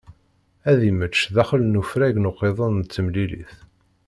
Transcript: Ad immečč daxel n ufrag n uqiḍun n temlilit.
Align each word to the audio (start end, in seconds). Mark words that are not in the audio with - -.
Ad 0.71 0.79
immečč 0.89 1.17
daxel 1.35 1.61
n 1.65 1.79
ufrag 1.81 2.15
n 2.19 2.29
uqiḍun 2.29 2.75
n 2.85 2.89
temlilit. 2.93 3.53